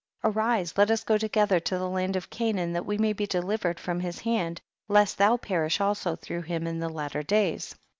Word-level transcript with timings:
Arise, 0.23 0.73
let 0.77 0.89
us 0.89 1.03
go 1.03 1.15
together 1.15 1.59
to 1.59 1.77
the 1.77 1.87
land 1.87 2.15
of 2.15 2.31
Canaan, 2.31 2.73
that 2.73 2.87
we 2.87 2.97
maybe 2.97 3.27
delivered 3.27 3.79
from 3.79 3.99
his 3.99 4.21
hand, 4.21 4.59
lest 4.87 5.19
thou 5.19 5.37
perish 5.37 5.79
also 5.79 6.15
through 6.15 6.41
him 6.41 6.65
in 6.65 6.79
the 6.79 6.89
latter 6.89 7.21
days. 7.21 7.75